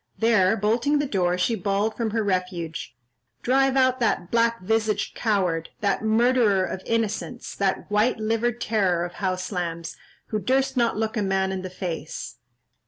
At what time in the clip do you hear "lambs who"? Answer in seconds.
9.51-10.39